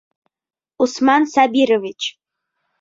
[0.83, 2.01] Усман Сабирович!..